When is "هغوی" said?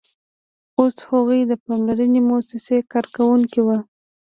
1.09-1.41